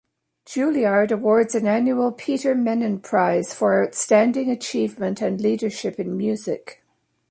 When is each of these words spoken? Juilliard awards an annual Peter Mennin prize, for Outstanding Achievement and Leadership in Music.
Juilliard 0.47 1.11
awards 1.11 1.53
an 1.53 1.67
annual 1.67 2.11
Peter 2.11 2.55
Mennin 2.55 3.01
prize, 3.03 3.53
for 3.53 3.85
Outstanding 3.85 4.49
Achievement 4.49 5.21
and 5.21 5.39
Leadership 5.39 5.99
in 5.99 6.17
Music. 6.17 6.83